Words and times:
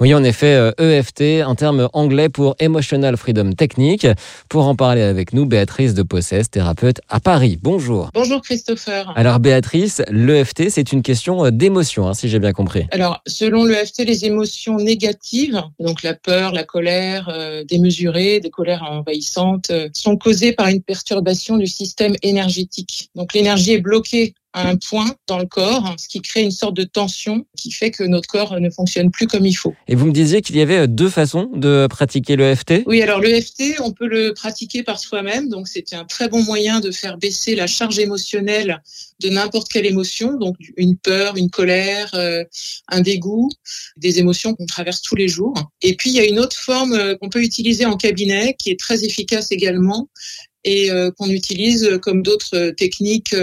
Oui, 0.00 0.14
en 0.14 0.24
effet, 0.24 0.72
EFT, 0.78 1.42
un 1.46 1.54
terme 1.54 1.90
anglais 1.92 2.30
pour 2.30 2.56
Emotional 2.58 3.18
Freedom 3.18 3.52
Technique. 3.52 4.06
Pour 4.48 4.66
en 4.66 4.74
parler 4.74 5.02
avec 5.02 5.34
nous, 5.34 5.44
Béatrice 5.44 5.92
de 5.92 6.02
Possès, 6.02 6.48
thérapeute 6.50 7.02
à 7.10 7.20
Paris. 7.20 7.58
Bonjour. 7.60 8.08
Bonjour 8.14 8.40
Christopher. 8.40 9.12
Alors 9.14 9.40
Béatrice, 9.40 10.00
l'EFT, 10.10 10.70
c'est 10.70 10.92
une 10.92 11.02
question 11.02 11.50
d'émotion, 11.50 12.08
hein, 12.08 12.14
si 12.14 12.30
j'ai 12.30 12.38
bien 12.38 12.52
compris. 12.52 12.86
Alors, 12.92 13.20
selon 13.26 13.64
l'EFT, 13.64 14.06
les 14.06 14.24
émotions 14.24 14.76
négatives, 14.76 15.62
donc 15.78 16.02
la 16.02 16.14
peur, 16.14 16.52
la 16.52 16.64
colère 16.64 17.28
euh, 17.28 17.62
démesurée, 17.64 18.40
des 18.40 18.48
colères 18.48 18.84
envahissantes, 18.90 19.68
euh, 19.68 19.90
sont 19.92 20.16
causées 20.16 20.52
par 20.52 20.68
une 20.68 20.80
perturbation 20.80 21.58
du 21.58 21.66
système 21.66 22.14
énergétique. 22.22 23.10
Donc 23.14 23.34
l'énergie 23.34 23.72
est 23.72 23.80
bloquée 23.80 24.32
à 24.52 24.68
un 24.68 24.76
point 24.76 25.14
dans 25.26 25.38
le 25.38 25.46
corps, 25.46 25.94
ce 25.98 26.08
qui 26.08 26.20
crée 26.20 26.42
une 26.42 26.50
sorte 26.50 26.74
de 26.74 26.84
tension 26.84 27.46
qui 27.56 27.70
fait 27.70 27.90
que 27.90 28.02
notre 28.02 28.28
corps 28.28 28.58
ne 28.58 28.70
fonctionne 28.70 29.10
plus 29.10 29.26
comme 29.26 29.46
il 29.46 29.54
faut. 29.54 29.74
Et 29.88 29.94
vous 29.94 30.06
me 30.06 30.12
disiez 30.12 30.42
qu'il 30.42 30.56
y 30.56 30.60
avait 30.60 30.88
deux 30.88 31.08
façons 31.08 31.50
de 31.54 31.86
pratiquer 31.88 32.36
l'EFT 32.36 32.82
Oui, 32.86 33.02
alors 33.02 33.20
l'EFT, 33.20 33.80
on 33.80 33.92
peut 33.92 34.06
le 34.06 34.32
pratiquer 34.34 34.82
par 34.82 34.98
soi-même, 34.98 35.48
donc 35.48 35.68
c'est 35.68 35.92
un 35.94 36.04
très 36.04 36.28
bon 36.28 36.42
moyen 36.42 36.80
de 36.80 36.90
faire 36.90 37.18
baisser 37.18 37.54
la 37.54 37.66
charge 37.66 37.98
émotionnelle 37.98 38.82
de 39.20 39.28
n'importe 39.28 39.68
quelle 39.68 39.86
émotion, 39.86 40.36
donc 40.36 40.56
une 40.76 40.96
peur, 40.96 41.36
une 41.36 41.50
colère, 41.50 42.10
euh, 42.14 42.44
un 42.88 43.00
dégoût, 43.00 43.50
des 43.96 44.18
émotions 44.18 44.54
qu'on 44.54 44.66
traverse 44.66 45.02
tous 45.02 45.16
les 45.16 45.28
jours. 45.28 45.54
Et 45.82 45.94
puis 45.94 46.10
il 46.10 46.16
y 46.16 46.20
a 46.20 46.24
une 46.24 46.38
autre 46.38 46.56
forme 46.56 46.94
euh, 46.94 47.16
qu'on 47.16 47.28
peut 47.28 47.42
utiliser 47.42 47.84
en 47.84 47.96
cabinet 47.96 48.54
qui 48.58 48.70
est 48.70 48.78
très 48.78 49.04
efficace 49.04 49.52
également 49.52 50.08
et 50.64 50.90
euh, 50.90 51.10
qu'on 51.12 51.28
utilise 51.28 51.98
comme 52.02 52.22
d'autres 52.22 52.70
techniques 52.70 53.34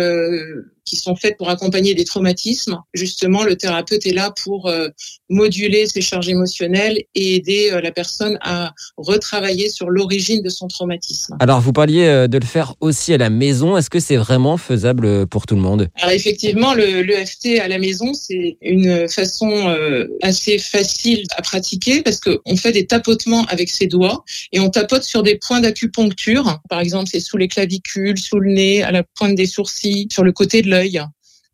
qui 0.87 0.95
sont 0.95 1.15
faites 1.15 1.37
pour 1.37 1.49
accompagner 1.49 1.93
des 1.93 2.05
traumatismes. 2.05 2.79
Justement, 2.93 3.43
le 3.43 3.55
thérapeute 3.55 4.05
est 4.05 4.13
là 4.13 4.33
pour 4.43 4.67
euh, 4.67 4.87
moduler 5.29 5.85
ses 5.85 6.01
charges 6.01 6.29
émotionnelles 6.29 7.03
et 7.13 7.35
aider 7.35 7.69
euh, 7.71 7.81
la 7.81 7.91
personne 7.91 8.39
à 8.41 8.71
retravailler 8.95 9.69
sur 9.69 9.89
l'origine 9.89 10.41
de 10.41 10.49
son 10.49 10.67
traumatisme. 10.67 11.35
Alors, 11.39 11.59
vous 11.59 11.73
parliez 11.73 12.05
euh, 12.05 12.27
de 12.27 12.37
le 12.37 12.45
faire 12.45 12.75
aussi 12.79 13.13
à 13.13 13.17
la 13.17 13.29
maison. 13.29 13.75
Est-ce 13.77 13.89
que 13.89 13.99
c'est 13.99 14.15
vraiment 14.15 14.57
faisable 14.57 15.27
pour 15.27 15.45
tout 15.45 15.55
le 15.55 15.61
monde? 15.61 15.89
Alors, 15.95 16.11
effectivement, 16.11 16.73
l'EFT 16.73 17.59
à 17.61 17.67
la 17.67 17.79
maison, 17.79 18.13
c'est 18.13 18.57
une 18.61 19.09
façon 19.09 19.75
assez 20.21 20.57
facile 20.57 21.23
à 21.35 21.41
pratiquer 21.41 22.01
parce 22.01 22.19
qu'on 22.19 22.55
fait 22.55 22.71
des 22.71 22.85
tapotements 22.87 23.43
avec 23.45 23.69
ses 23.69 23.87
doigts 23.87 24.23
et 24.53 24.59
on 24.59 24.69
tapote 24.69 25.03
sur 25.03 25.23
des 25.23 25.35
points 25.35 25.59
d'acupuncture. 25.59 26.59
Par 26.69 26.79
exemple, 26.79 27.09
c'est 27.11 27.19
sous 27.19 27.37
les 27.37 27.49
clavicules, 27.49 28.17
sous 28.17 28.39
le 28.39 28.51
nez, 28.51 28.83
à 28.83 28.91
la 28.91 29.03
pointe 29.03 29.35
des 29.35 29.45
sourcils, 29.45 30.07
sur 30.11 30.23
le 30.23 30.31
côté 30.31 30.61
de 30.61 30.69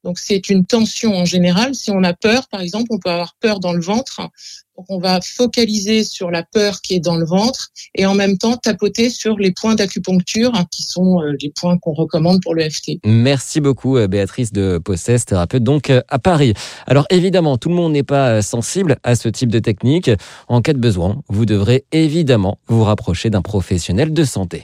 donc 0.03 0.19
c'est 0.19 0.49
une 0.49 0.65
tension 0.65 1.15
en 1.15 1.25
général. 1.25 1.75
Si 1.75 1.89
on 1.91 2.03
a 2.03 2.13
peur, 2.13 2.47
par 2.49 2.61
exemple, 2.61 2.87
on 2.91 2.99
peut 2.99 3.09
avoir 3.09 3.35
peur 3.39 3.59
dans 3.59 3.73
le 3.73 3.81
ventre. 3.81 4.21
Donc 4.75 4.87
on 4.89 4.97
va 4.97 5.21
focaliser 5.21 6.03
sur 6.03 6.31
la 6.31 6.41
peur 6.41 6.81
qui 6.81 6.95
est 6.95 6.99
dans 6.99 7.15
le 7.15 7.25
ventre 7.25 7.69
et 7.93 8.07
en 8.07 8.15
même 8.15 8.39
temps 8.39 8.57
tapoter 8.57 9.11
sur 9.11 9.37
les 9.37 9.51
points 9.51 9.75
d'acupuncture 9.75 10.55
hein, 10.55 10.65
qui 10.71 10.81
sont 10.81 11.21
euh, 11.21 11.33
les 11.39 11.51
points 11.51 11.77
qu'on 11.77 11.93
recommande 11.93 12.41
pour 12.41 12.55
le 12.55 12.67
FT. 12.67 12.93
Merci 13.05 13.61
beaucoup 13.61 13.97
euh, 13.97 14.07
Béatrice 14.07 14.51
de 14.51 14.79
Possès, 14.83 15.23
thérapeute 15.25 15.63
donc 15.63 15.91
euh, 15.91 16.01
à 16.09 16.17
Paris. 16.17 16.55
Alors 16.87 17.05
évidemment, 17.11 17.59
tout 17.59 17.69
le 17.69 17.75
monde 17.75 17.93
n'est 17.93 18.01
pas 18.01 18.41
sensible 18.41 18.97
à 19.03 19.15
ce 19.15 19.29
type 19.29 19.51
de 19.51 19.59
technique. 19.59 20.09
En 20.47 20.63
cas 20.63 20.73
de 20.73 20.79
besoin, 20.79 21.21
vous 21.29 21.45
devrez 21.45 21.85
évidemment 21.91 22.57
vous 22.67 22.83
rapprocher 22.83 23.29
d'un 23.29 23.43
professionnel 23.43 24.11
de 24.11 24.23
santé. 24.23 24.61